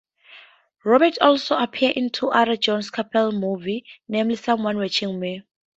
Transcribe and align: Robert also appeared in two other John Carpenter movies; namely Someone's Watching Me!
Robert 0.83 1.19
also 1.21 1.55
appeared 1.55 1.95
in 1.95 2.09
two 2.09 2.29
other 2.31 2.57
John 2.57 2.81
Carpenter 2.81 3.31
movies; 3.37 3.83
namely 4.07 4.35
Someone's 4.35 4.77
Watching 4.77 5.19
Me! 5.19 5.43